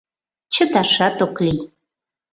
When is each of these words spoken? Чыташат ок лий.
Чыташат 0.53 1.17
ок 1.25 1.35
лий. 1.45 1.59